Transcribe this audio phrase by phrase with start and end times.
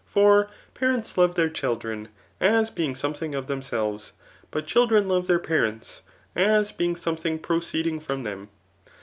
[0.07, 2.07] For parents love their children,
[2.39, 4.13] as being something of themselves;
[4.49, 6.01] but children love their parents,
[6.35, 8.49] as being somethmg proceeding from them.